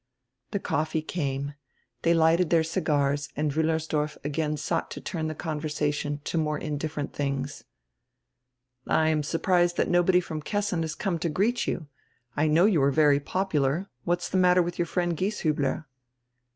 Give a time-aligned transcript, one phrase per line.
[0.49, 1.53] '"The coffee came.
[2.01, 6.57] They lighted their cigars and Wiillers dorf again sought to turn the conversation to more
[6.57, 7.65] in different tilings.
[8.87, 11.85] "I am surprised that nobody from Kessin has come to greet you.
[12.35, 13.89] I know you were very pop ular.
[14.03, 15.85] What is the matter with your friend Gieshiibler?"